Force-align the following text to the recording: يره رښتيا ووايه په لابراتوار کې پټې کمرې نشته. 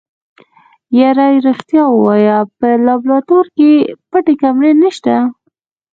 يره 0.99 1.27
رښتيا 1.45 1.83
ووايه 1.89 2.37
په 2.57 2.67
لابراتوار 2.85 3.45
کې 3.57 3.71
پټې 4.09 4.33
کمرې 4.41 4.71
نشته. 4.81 5.15